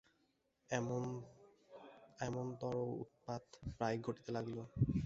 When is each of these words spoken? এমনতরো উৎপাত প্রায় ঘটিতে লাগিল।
এমনতরো 2.19 2.83
উৎপাত 3.03 3.43
প্রায় 3.75 3.97
ঘটিতে 4.05 4.29
লাগিল। 4.31 4.59